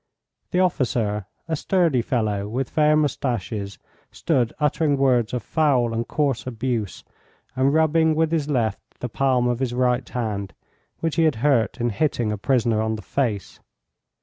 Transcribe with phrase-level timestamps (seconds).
[0.49, 3.77] The officer, a sturdy fellow, with fair moustaches,
[4.11, 7.03] stood uttering words of foul and coarse abuse,
[7.55, 10.55] and rubbing with his left the palm of his right hand,
[11.01, 13.59] which he had hurt in hitting a prisoner on the face.